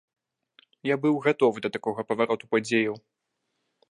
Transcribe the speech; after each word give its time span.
Я 0.89 0.95
быў 1.03 1.19
гатовы 1.27 1.57
да 1.67 1.71
такога 1.77 2.01
павароту 2.11 2.45
падзеяў. 2.53 2.95